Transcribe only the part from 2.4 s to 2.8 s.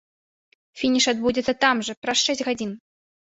гадзін.